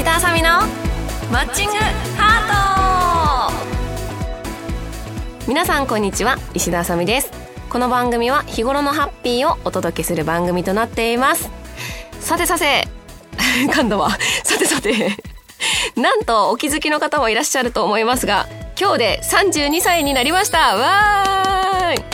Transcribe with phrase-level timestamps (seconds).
[0.00, 0.48] 石田あさみの
[1.30, 1.74] マッチング
[2.16, 5.46] ハート。
[5.46, 6.38] 皆さんこんにちは。
[6.54, 7.30] 石田あさみです。
[7.68, 11.50] この番組は日頃のハッピーをお届けする番組となっています。
[12.18, 12.88] さてさて
[13.74, 14.08] 今度は
[14.42, 15.18] さてさて
[16.00, 18.46] なんとお気づきの方もいらっしゃると思いますが
[18.80, 20.76] 今日で32歳になりました。
[20.76, 22.04] わーい。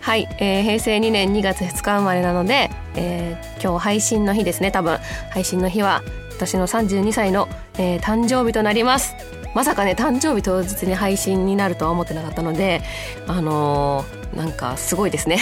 [0.00, 4.98] はい、えー、平成2年2月2日生まれなので、えー、今日配信の日ですね多分。
[5.30, 6.02] 配信の日は
[6.38, 9.16] 私の32歳の、えー、誕生日となります。
[9.56, 12.80] まさかね誕生日当日に配信になるとは思ってなかったので
[13.26, 15.38] あのー、なんかすごいですね。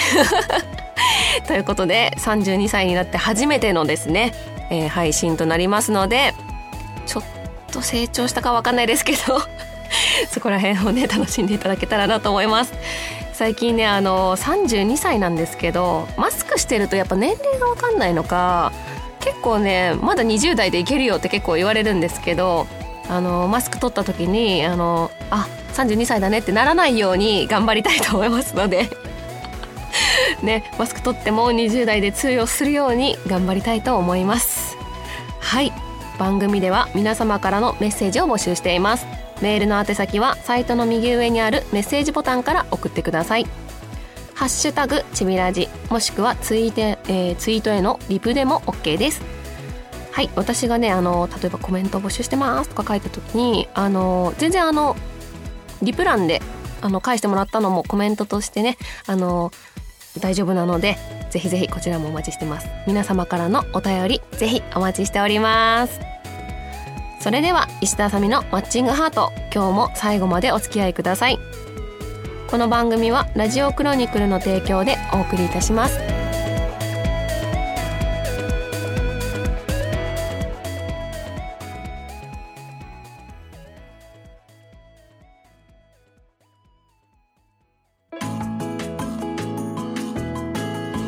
[1.47, 4.33] ということで32歳になって初めてのですね、
[4.71, 6.33] えー、配信となりますので
[7.05, 7.25] ちょっ
[7.71, 9.19] と成長したかわかんないですけど
[10.33, 12.73] そこら辺をね楽しんでいただけたらなと思います。
[13.35, 18.73] 最近ねあの32歳なんですけどマスクしてるとやっぱ年齢がわかんないのか
[19.27, 22.69] 結構ねまだ20代でいけるよって結構言われるんですけど
[23.09, 28.89] あのマスク取った時にあのあ32歳だねってならないように頑張りたいと思いますので。
[30.43, 34.77] ねマスク取っても20代で通用するように頑張りたいと思います。
[35.41, 35.73] はい。
[36.19, 39.07] 番組では皆様からのメッセージを募集しています。
[39.41, 43.47] メールの宛先はサイトの右上にあるメッセージボタンから送ってください。
[44.37, 49.23] ハッシュタグちびラジもしくはツイ,、えー、ツイートへのリプでも OK です。
[50.13, 54.95] はい私がねあの例えばコメント募集してますとか書いた時にあの全然あの
[55.83, 56.41] リプ欄で
[56.81, 59.53] あの返してもらったのもコメントとしてねあの
[60.21, 60.97] 大丈夫なので
[61.31, 62.69] ぜひぜひこちらもお待ちしてます。
[62.87, 65.99] 皆様からのお便りぜひお待ちしております。
[67.21, 71.39] それでは石田あさみのマッチングハート今日も最後までお付き合いください。
[72.57, 75.99] この番組はラジオクロニクルの提供でお送りいたします。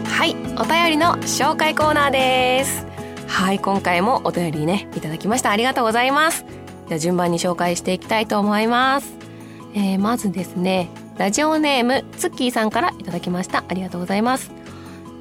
[0.05, 2.85] はいお便りの紹介コーナーです。
[3.27, 5.51] はい今回もお便りねいただきました。
[5.51, 6.45] ありがとうございます。
[6.89, 9.15] じゃ順番に紹介していきたいと思います、
[9.75, 13.65] えー、まずですねラジオネームツッキーさんからいただきました。
[13.69, 14.53] ありがとうございます。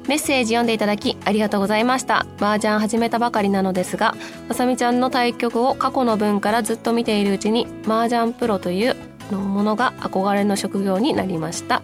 [0.06, 2.24] メッセージ読んでいただきありがとうございました。
[2.38, 4.14] 麻雀始めたばかりなのですが
[4.48, 8.96] あさみちゃんの対局を過去の分からずっと見ているうちに麻雀プロという
[9.32, 11.82] のものが憧れの職業になりました。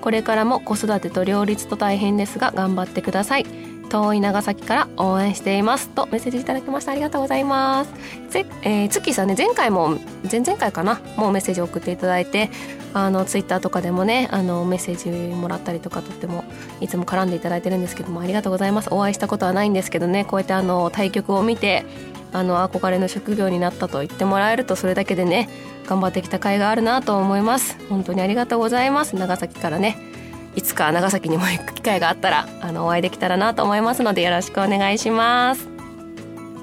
[0.00, 3.69] これからも子育てと両立と大変ですが頑張ってください。
[3.90, 7.92] 遠い長崎から応援していますとメッセージいただきましたありがとうございます。
[8.30, 9.98] ぜ、えー、ツッキーさんね前回も
[10.30, 12.48] 前々回かなもうメッセージを送っていただいて
[12.94, 16.44] あのツイッターとかでもねあのメッセージもらったりとかとっても
[16.80, 18.88] いつも絡んでいただいてるんですけどもありがとうございます。
[18.92, 21.84] お会いしたことはないんですけどねこうやってあの対局を見て
[22.32, 25.48] あの憧れの職業になったと言ってもらえるとそれだけでね
[25.86, 27.76] 頑張ってきた甲斐があるなと思います。
[27.88, 29.16] 本当にありがとうございます。
[29.16, 30.09] 長崎からね
[30.56, 35.68] いつか長崎にも行く機会があったらあのお会いできたらなと思いますのでよろしくお願いします。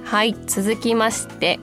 [0.03, 1.59] はい続きまして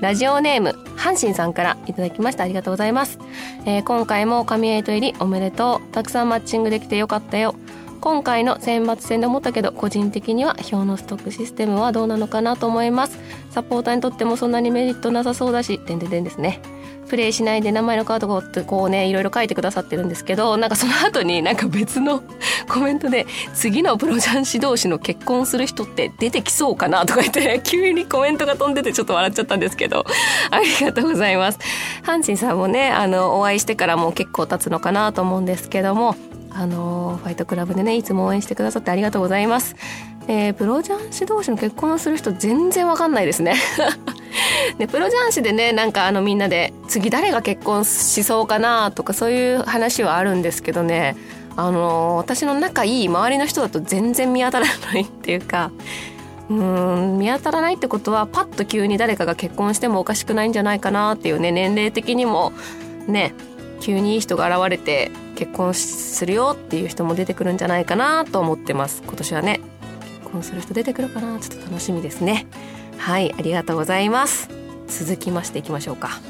[0.00, 2.44] ラジオネーム阪神さんからいただきました。
[2.44, 3.18] ありがとうございます、
[3.66, 5.92] えー、今回も神エイト入りおめでとう。
[5.92, 7.54] たくさんマッチングできてよかったよ。
[8.00, 13.18] 今回の選抜戦で思ったけど個人的には表のストックシステムはどうなのかなと思います。
[13.50, 16.60] サポーターにとってもそんなにメリットなさそうだしてんてんてんですね。
[17.08, 22.22] プレイしないで名前のカードをってこうねいろいろ書いてくださってるんですけどなんかその後になんか別の
[22.68, 30.04] コメントで次のプロ雀士同士の結婚する人って出てきそうかなとか言って急にコメントが飛んでてちょっと笑っちゃったんですけど
[30.50, 31.58] ありがとうございます。
[32.04, 36.14] 阪神さんもねあのお会いしてからも結構経つのかなと思うんですけども
[36.50, 39.76] あのファイトクラブでねいつも応援してくださってありがとうございます。
[40.28, 43.54] えー、プロ雀士同士の結婚する人全然わかんないですね。
[44.78, 51.16] でプロ雀士でねなんかあのみんなで次誰が結婚しそうかなとかそういう話はあるんですけどね。
[51.56, 55.72] あの私の仲いい周りの人だと全然見当たらないっていうか
[56.48, 62.52] うん見当たらないってことはパッと急に誰かが結婚してもおかしくないんじゃないかなっていうね年齢的にも
[63.08, 63.34] ね
[63.80, 69.02] 急にいい人が現れて結婚するよっていう人も出てくるんじゃないかなと思ってます。
[69.04, 69.60] 今年はね。
[70.28, 71.38] 婚する人出てくるかな？
[71.40, 72.46] ちょっと楽しみですね。
[72.96, 74.48] はいありがとうございます。
[74.86, 76.20] 続きましていきましょうか。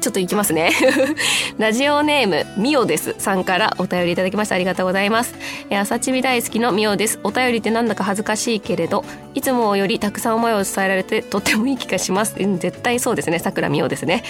[0.00, 0.72] ちょっといきますね。
[1.58, 3.14] ラジオネームみおです。
[3.18, 4.56] さんからお便りいただきました。
[4.56, 5.34] ありがとうございます。
[5.70, 7.20] 朝ちび大好きのみおです。
[7.22, 9.04] お便りってなんだか恥ずかしいけれど
[9.34, 13.38] いつもよりたくさん思いを伝えられてとってもいい気がします、うん、絶対そうですね。
[13.38, 14.24] さくらみおですね。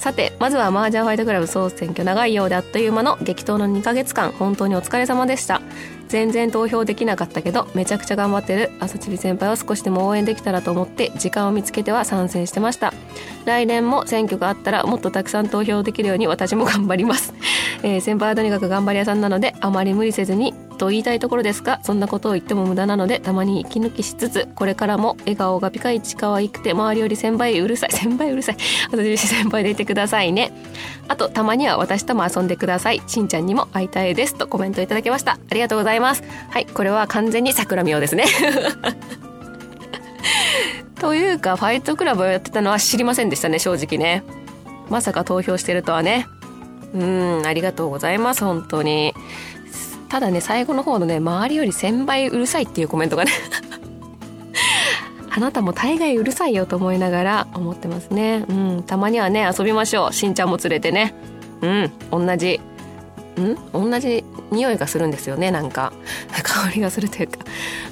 [0.00, 5.60] さてまずは麻雀ファイトクラブ総選挙長いようであっという間の激闘の2ヶ月間本当にお疲れ様でした。
[6.08, 12.92] 全然投票できなかったけどめちゃくちゃ頑張ってる朝ちび先輩を少しでも応援できたらと思って時間を見つけては参戦してました。
[13.44, 17.34] 来年も選挙があったらもっとたくさん投票できるように私も頑張ります、
[17.82, 28.56] えー、先輩はとにかく頑張り屋さんなのであまり無理せずにと言いたいところですがそんなことを言っても無駄なのでたまに息抜きしつつこれからも笑顔がピカイチ可愛くて周りより1000倍うるさい1000倍うるさい。
[28.90, 30.52] 私先輩でいてくださいね。
[31.06, 33.02] あとたまには私とも遊んでください。
[33.06, 35.32] しんちゃんにも会いたいですとコメントいただきました。
[35.32, 36.22] ありがとうございます。
[36.48, 38.24] はいこれは完全に桜美桜ですね。
[40.98, 44.22] というかファイトクラブをやってたのは知りませんでしたね正直ね。
[44.88, 46.26] まさか投票してるとはね。
[46.94, 49.12] うんありがとうございます本当に。
[50.10, 53.30] ただね最後の方のね周りより1000倍うるさいっていうコメントがね
[55.30, 58.44] あなたも大概うるさいよと思いながら思ってますね。
[58.48, 58.82] うん。
[58.82, 60.12] たまにはね遊びましょう。
[60.12, 61.14] しんちゃんも連れてね。
[61.62, 61.92] うん。
[62.10, 62.60] 同じ。
[63.40, 63.56] ん？
[63.72, 65.92] 同じ匂いがするんですよねなんか。
[66.42, 67.38] 香りがするというか。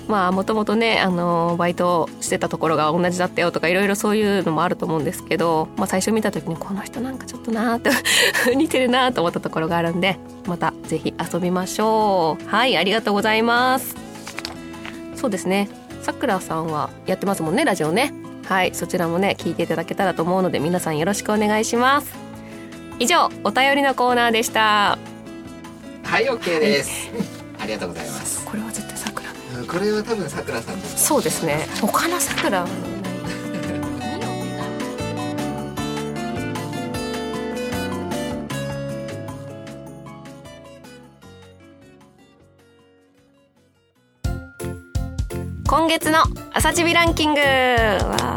[0.09, 7.91] まあもともとねあのバイトしてたところが同じだったよとかいろいろそういうのもあると思うんですけど、まあ、最初見た時にこの人なんかちょっとなーって
[8.57, 12.49] 似てるなーと思ったところがあるんでまた是非遊びましょう。
[12.49, 13.95] はいありがとうございます。
[15.15, 15.69] そうですね。
[16.03, 18.13] さくらさんはやってますもんねラジオね。
[18.47, 22.29] はいそちらもね聞いていただけたらと思うので皆さんよろしくお願いします。
[22.99, 24.99] 以上お便りのコーナーでした。
[26.09, 27.11] はい OK です、
[27.61, 28.43] ありがとうございます。
[28.47, 29.29] これは絶対さくら。
[29.71, 31.67] これは多分さくらさんそうですね。
[31.83, 32.67] 他のさくら。
[45.69, 46.21] 今月の
[46.55, 47.41] 朝チビランキング。
[47.43, 48.35] わ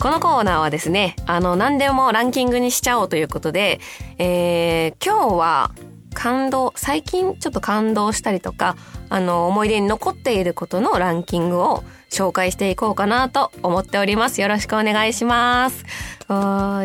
[0.00, 3.80] このコーナーはですね、あの、何でもランキングにしちゃおうということで、
[4.18, 5.70] えー、今日は
[6.16, 8.76] 感動、最近ちょっと感動したりとか、
[9.10, 14.40] あの、思い出に残っていることのランキングを紹介していこうかなと思っております。
[14.40, 15.84] よろしくお願いします。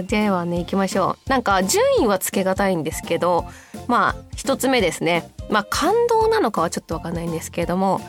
[0.05, 1.29] ではね、行きましょう。
[1.29, 3.45] なんか順位はつけがたいんですけど、
[3.87, 5.31] まあ、一つ目ですね。
[5.49, 8.01] まあ、感動なのかはちょっとわかんないんですけれども、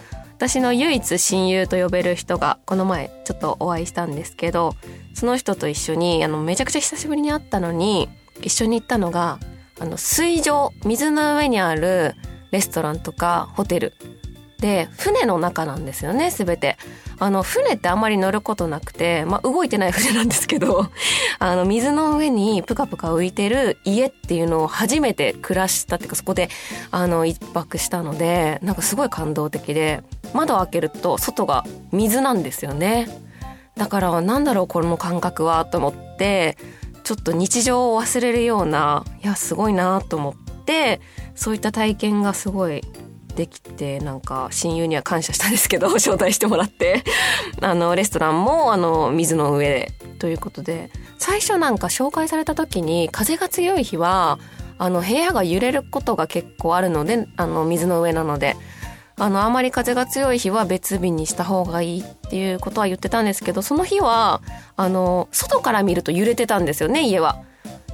[0.43, 4.75] 私の唯一親友と呼べる人がこの前ちょっとお会いしたんですけど
[5.15, 8.09] その人と一緒にあのめちゃくちゃ久しぶりに会ったのに
[8.41, 9.39] 一緒に行ったのが
[9.83, 12.15] あの水上水の上にある
[12.53, 13.95] レストランとかホテル
[14.61, 16.79] で船の中なんですよね全て。
[17.19, 20.89] あの船ってあんまり乗ることなくて、まあ、動いてない船なんですけど
[21.39, 26.49] あの水の上にプカプカ浮いてる家っていうのを初めて暮らしたっていうかそこで
[26.91, 30.03] あの一泊したのでなんかすごい感動的で
[30.33, 33.09] 窓を開けると外が水なんですよね。
[33.77, 36.59] だからなんだろうこの感覚はと思って
[37.13, 40.99] ちょっと日常を忘れるようないやすごいなと思って
[41.35, 42.81] そういった体験がすごい
[43.37, 47.05] できてなんか親友には感謝したんですけど 招待してもらって。
[47.61, 49.93] あのレストランもあの水の上で。
[50.21, 54.39] ということで最初なんか紹介された時に風が強い日は
[54.79, 58.57] あの部屋が揺れることが結構あるのであの水の上なので
[59.17, 64.43] あのあまり風が強い日は別日にした方がいいっていうことは言ってたんですけどその日は
[64.77, 67.43] あの外から見ると揺れてたんですよね家は。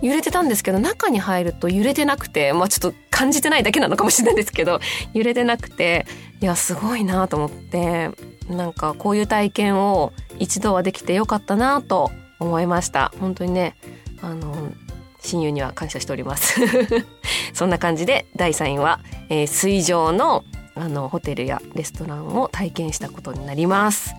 [0.00, 4.78] 揺れてたんですけど中に入ると揺れてなくてまあちょっと感じてないだけなのかもしれないんですけど
[5.12, 6.06] 揺れてなくて
[6.40, 8.10] いやすごいなと思って
[8.48, 13.75] なんかこういう体験を一度はできてよかったなと思いました本当にね
[14.22, 14.72] あの
[15.20, 16.60] 親友には感謝しております
[17.52, 20.44] そんな感じで第3位は、えー、水上の
[20.78, 24.14] あのホテルやレストランを体験したことになります。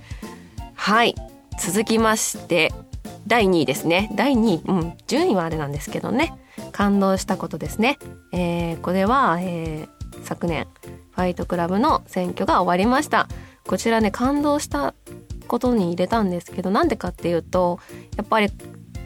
[0.75, 1.15] はい。
[1.59, 2.71] 続きまして
[3.27, 4.09] 第2位ですね。
[4.15, 6.33] 第2位、うん、順位はあれなんですけどね。
[6.71, 7.97] 感動したことですね、
[8.31, 10.67] えー、これは、えー、昨年
[11.11, 13.27] ファイトクラブの選挙が終わりました。
[13.67, 14.93] こちらね感動した
[15.47, 17.79] ことに入れたんですけどなんでかっていうと
[18.17, 18.49] やっぱり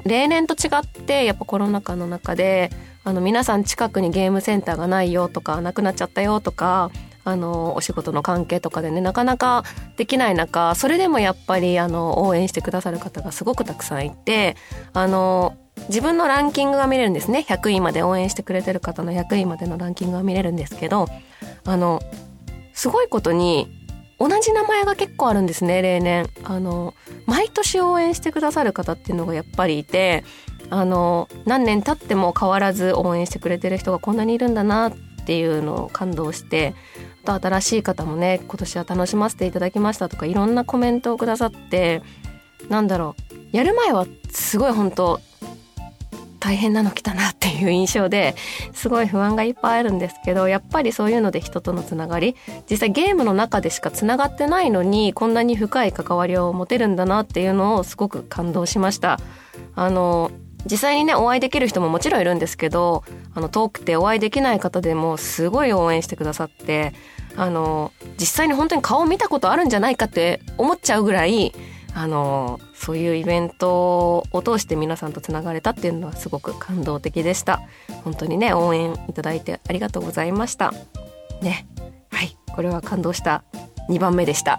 [0.05, 2.69] 例年と違ってやっぱコロナ禍の中で
[3.03, 6.91] あの皆さん近くにゲームセンターがないよとかなくなっちゃったよとか
[7.25, 9.63] あのお仕事の関係とかでねなかなか
[9.97, 14.55] できない中それでもやっぱりあの応援してくださる方がすごくたくさんいて
[14.93, 15.55] あの
[15.87, 17.45] 自分のランキングが見れるんですね。
[17.47, 21.07] 100位まで応援してくれてる方の100位までのランキングが見れるんですけど
[21.65, 22.01] あの
[22.73, 23.67] すごいことに
[24.19, 26.27] 同じ名前が結構あるんですね例年。
[26.43, 26.93] あの
[27.25, 30.23] 毎年応援してくださる方っていうのがやっぱりいて
[30.69, 34.93] あの何年経っても変わらず応援してくれてる人がこんなにいるんだなっ
[35.25, 36.73] ていうのを感動して
[37.23, 42.01] と新しい方もね今年は楽しませていただきましたとかいろんなコメントをくださって
[42.69, 45.19] なんだろうやる前はすごい本当
[46.43, 48.35] 大変なの来たなっていう印象で
[48.73, 52.35] すごい不安がいっぱいあるんですけどやっぱりそういうので人とのつながり
[52.69, 59.19] 実際ゲームの中でしかつながってないのにこんなに深い関わりを持てるんだなっていうのをすごく感動しました。
[59.75, 60.31] あの
[60.65, 63.03] 実際にねお会いできる人ももちろんいるんですけど
[63.33, 66.93] あの遠くてお会いできない方でもすごい応援してくださって
[67.35, 71.53] あの実際に本当に顔見たことあるんじゃないかって思っちゃうぐらい
[71.95, 77.61] あのそういうイベントを通して皆さんとつながれたっていうのはすごく感動的でした。
[78.03, 80.73] 本当にね応援いただいてありがとうございました。
[81.41, 81.67] ね。
[82.11, 82.35] はい。
[82.55, 83.43] これは感動した。
[83.89, 84.57] 2番目でした。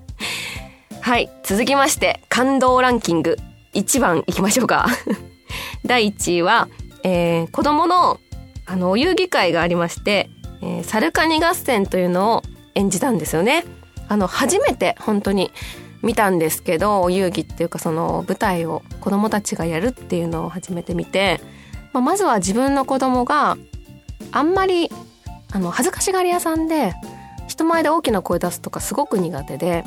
[1.00, 1.30] はい。
[1.42, 3.36] 続きまして感動ランキング。
[3.74, 4.88] 1番いきましょうか
[5.86, 6.68] 第1位は、
[7.02, 8.20] えー、子供の
[8.66, 10.28] あのお遊戯会がありまして
[10.60, 12.42] えー、サルカニ合戦というのを
[12.74, 13.64] 演じたんですよね。
[14.08, 15.50] あの初めて本当に
[16.02, 21.40] 見たんですけどお遊戯っていうかその舞台を子供たちがやるっていうのを初めて見て、
[21.92, 23.58] まあ、まずは自分の子供が
[24.32, 24.90] あんまり
[25.52, 26.94] あの恥ずかしがり屋さんで
[27.48, 29.84] 人前で大きな声出すとかすごく苦手で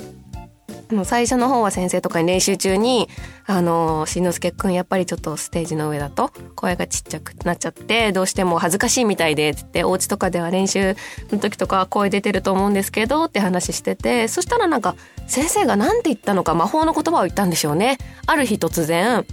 [0.92, 3.10] もう最初の方は先生とかに練習中に、
[3.46, 10.96] あの、しんのすけくんやっぱりちょっとステージの上だと声がちっちゃくなっちゃって、どうしても恥ずかしいみたいで、つって、お家とかでは練習
[11.32, 14.96] の時とか声出てると思うんですけど、って話してて、そしたらなんか、
[15.28, 17.98] 先生が何て言ったのか魔法の言葉を言ったんでしょうね。
[18.26, 19.26] ある日突然、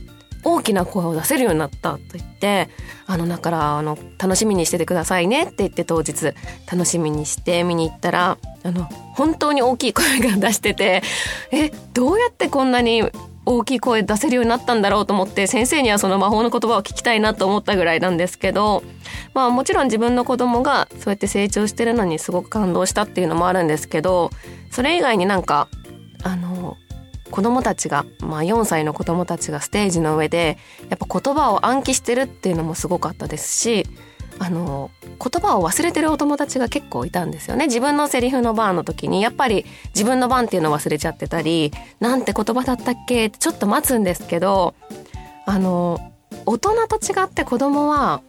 [0.45, 2.69] 大きな声を出せるようになったと言って
[3.07, 6.35] あのだからあの楽しみにしててくださいねって言って当日
[6.71, 11.03] 楽しみにして見に行ったらあの本当に大きい声が出してて
[11.51, 13.03] えどうやってこんなに
[13.51, 18.83] 大きい声出せるようになったんだろうと思って先生にはその魔法の言葉を聞きたいなと思ったぐらいなんですけど
[19.33, 24.31] まあもちろん自分の子供がそうやって成長してるのにすごく感動したっていうのもあるんですけど
[24.71, 25.69] それ以外になんか
[26.23, 26.77] あの
[27.31, 30.59] 子供たちが、まあ、4歳の子供たちがステージの上で
[30.89, 33.87] やっぱ言葉を暗記してるっていうのもすごかったですし
[34.41, 37.67] あの言葉を忘れてるお友達が結構いたんですよね。
[37.67, 43.27] 自分のセリフの番の時にやっぱり自分の番っていうのを忘れちゃってたりなんて言葉だったっけ？
[43.27, 44.75] ってちょっと待つんですけど
[45.45, 45.99] あの
[46.47, 48.23] 大人と違って子供は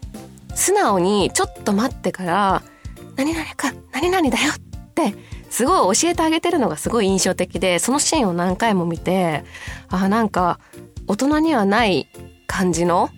[0.55, 2.63] 素直にちょっと待ってから
[3.15, 4.59] 「何々か何々だよ」っ
[4.95, 5.13] て
[5.49, 9.43] すごい教えてあげてるのがすごい印象的でそのシーンを何回も見て
[9.89, 10.59] ああなんか
[11.07, 12.07] 大人にはない
[12.47, 13.09] 感じの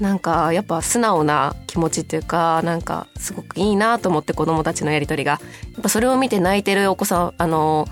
[0.00, 5.32] なんかやっぱ素直な気持ちっていうかなんかすごくいいなと思って子供たちのやり取りが。
[5.32, 5.38] や
[5.80, 7.86] っぱそれを見て泣いてるお子さんあの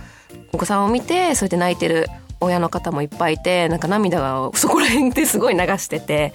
[0.53, 2.07] お子さんを見てそれで泣いてる
[2.41, 6.33] 親の方もいっぱいいてなんか涙がそこら辺で すごい流してて。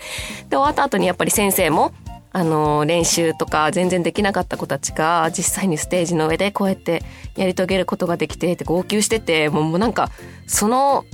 [0.50, 1.93] で終わった後にやっぱり先生も
[2.33, 7.03] あの練習とか全然できなかった子たちが実際にステージの上でこうやって
[7.35, 10.09] やり遂げることができてって号泣しててもうなんか
[10.47, 11.05] その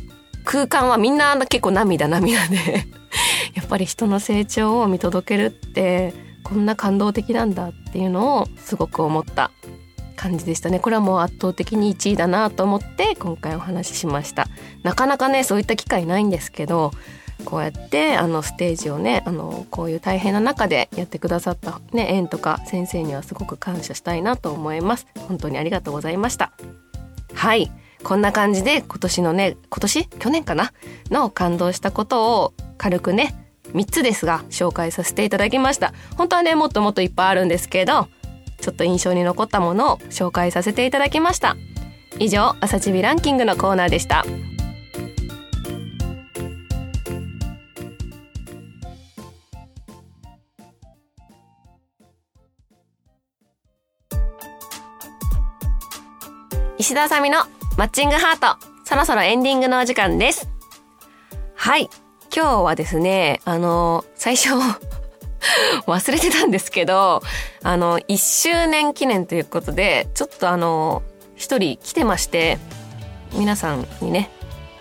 [0.46, 2.58] 空間はみんな結構涙涙で
[3.56, 9.52] やっぱり人の成長を見届けるってこんな感動的なんだっていうのをすごく思った
[10.16, 10.80] 感じでしたね。
[10.80, 14.48] これはもう圧倒的に1位だなと思って今回お話ししました。
[14.84, 16.92] なかなかねそういった機会ないんですけど
[17.46, 25.08] こうやってあのステージをねあのこういう大変な中でやってくださった、ね、園とか先生にはすごく感謝したいなと思います。
[25.28, 26.52] 本当にありがとうございました。
[27.34, 27.72] はい。
[28.04, 30.08] こんな感じで今年のね今年？
[30.08, 30.72] 去年かな？
[31.10, 33.34] の感動したことを軽くね
[33.74, 35.94] 3つですが紹介させていただきました。
[36.16, 38.08] 本当はねもっともっといっぱいあるんですけど
[38.62, 41.56] ちょっと印象に残ったものを紹介させていただきました。
[42.20, 44.26] 以上朝チビランキングのコーナーでした。
[56.80, 57.40] 石田あさみの
[57.76, 58.60] マッチングハート。
[58.86, 60.48] そろそろエンディングのお時間です。
[61.56, 61.90] はい。
[62.34, 64.50] 今日はですね、あの、最初
[65.88, 67.24] 忘れてたんですけど、
[67.64, 71.02] あの、1周年記念ということで、ちょっとあの、
[71.36, 72.60] 一人来てまして、
[73.34, 74.30] 皆さんにね、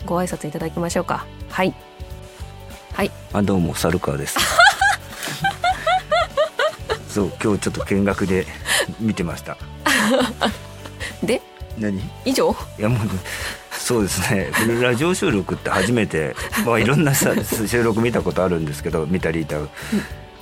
[0.04, 1.24] ご挨拶いただきましょうか。
[1.48, 1.74] はい。
[2.92, 3.10] はい。
[3.32, 4.38] あ、どうも、サルカーです。
[7.08, 8.46] そう、今日ちょっと見学で
[9.00, 9.56] 見てました。
[11.24, 11.40] で
[11.78, 12.00] 何？
[12.24, 12.54] 以上？
[12.78, 12.98] いやもう
[13.70, 14.50] そうですね。
[14.80, 17.34] ラジオ収録って初めて、まあ、いろんなさ
[17.66, 19.68] 収録見たことあるんですけど見たりいた、うん、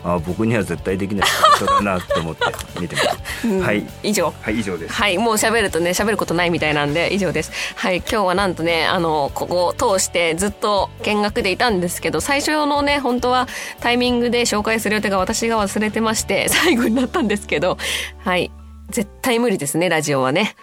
[0.05, 2.45] あ僕には絶対できないことだなと思って
[2.81, 3.85] 見てます、うん、はい。
[4.03, 4.33] 以上。
[4.41, 4.95] はい以上です。
[4.95, 7.51] はいもう喋るとね喋ることないみたいなんで以上です。
[7.77, 13.49] はい今日はなんとねあのここを通してずっと見学でいたんですけど最初のね本当は
[13.81, 17.77] タイミングで紹介する予定が私が忘れてまして最後になったんですけど
[18.19, 18.51] はい。
[18.91, 20.57] 絶対無理ですねラジオはね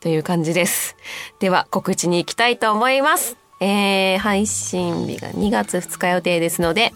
[0.00, 0.96] という感じです。
[1.40, 3.36] では告知に行きたいと思います。
[3.60, 6.92] えー、配信日が2月2日予定ですので、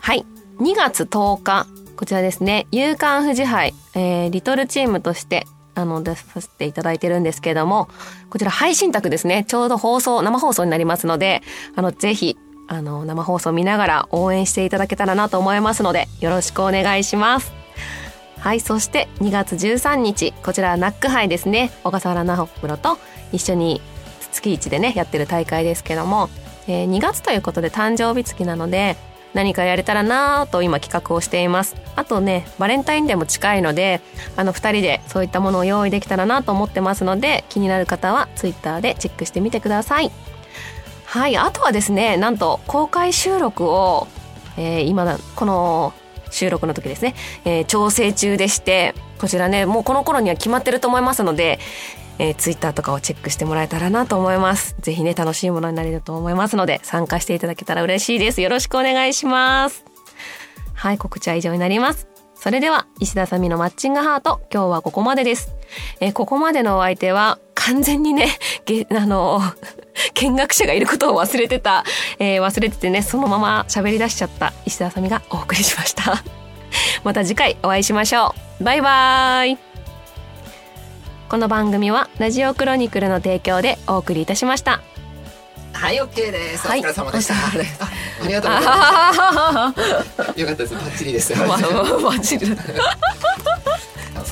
[0.00, 0.24] はい。
[0.58, 1.66] 2月10日。
[1.96, 2.66] こちらですね。
[2.70, 7.88] 夕刊富士杯、えー、リトルチームとしてあの出させていただいてるんですけども。
[8.30, 9.44] こちら配信宅ですね。
[9.48, 11.42] ちょうど放送生放送になりますので。
[11.74, 12.36] あのぜひ
[12.68, 17.61] あの生放送見ながら応援していただけたらなと思いますのでよろしくお願いします。
[18.42, 21.70] はいそして2月13日こちらナック杯ですね。
[21.84, 22.98] 小笠原直プロと
[23.30, 23.80] 一緒に
[24.32, 26.28] 月一でねやってる大会ですけども、
[26.66, 28.96] えー、2月ということで誕生日月なので
[29.32, 31.76] 何かやれたらなぁと今企画をしています。
[31.94, 34.00] あとねバレンタインデーも近いので
[34.34, 40.10] あの2人でそういったものを用意できたらなと思ってますので気になる方は Twitter でチェックしてみてください。
[41.04, 44.08] はいあとはですねなんと公開収録を、
[44.56, 45.92] えー、今この
[46.32, 51.60] 収録の時ですね、えー、調整中でしてこちらねもうこの頃には決まってると思いますので
[52.18, 54.76] えー、ツイッターとかをチェックしてもらえたらなと思います。
[54.80, 58.40] ぜひね、楽しいものになれると思いますので、参加していただけたら嬉しいです。
[58.40, 59.84] よろしくお願いします。
[60.74, 62.06] はい、告知は以上になります。
[62.34, 65.54] それでは、石田さみのマッチングハート、今日はここまでです。
[66.00, 68.26] えー、ここまでのお相手は、完全にね、
[68.66, 69.40] げ、あの、
[70.14, 71.84] 見学者がいることを忘れてた、
[72.18, 74.52] えー、忘れててね、そのまま喋り出しちゃった。
[74.66, 76.22] 石田さみがお送りしました。
[77.04, 78.64] また次回お会いしましょう。
[78.64, 79.58] バイバーイ。
[81.28, 84.82] この番組はラジオクロニクルの提供でお送りいたしました。
[85.72, 86.68] はい OK です。
[86.68, 87.88] お疲れ様でした、はい、あ
[88.22, 89.74] ありがとうございま
[90.34, 90.40] す。
[90.40, 90.74] よかったです。
[90.74, 91.34] バッチリです。
[91.34, 92.46] バッチリ。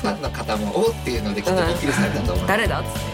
[0.01, 2.47] ファンの方もおっていうのできっとびっくりされたと思う。
[2.47, 3.10] 誰だっつって